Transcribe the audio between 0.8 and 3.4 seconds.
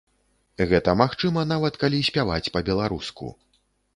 магчыма нават, калі спяваць па-беларуску.